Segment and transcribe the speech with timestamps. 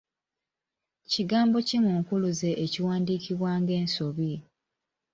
[1.11, 4.33] Kigambo ki mu nkuluze ekiwandiikibwa nga ensobi?